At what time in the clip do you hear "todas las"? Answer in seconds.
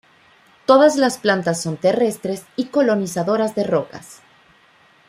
0.65-1.19